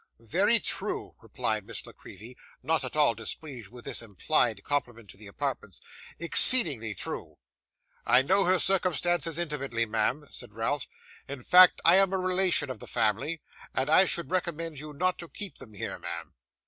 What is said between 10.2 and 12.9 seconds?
said Ralph; 'in fact, I am a relation of the